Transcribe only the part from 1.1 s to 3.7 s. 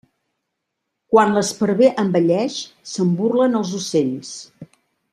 Quan l'esparver envelleix, se'n burlen